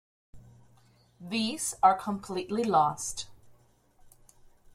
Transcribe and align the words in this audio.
These 1.19 1.75
are 1.83 1.93
completely 1.93 2.63
lost. 2.63 3.27